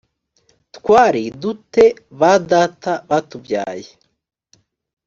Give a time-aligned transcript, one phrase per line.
[0.75, 1.85] twari du te
[2.19, 3.89] ba data batubyaye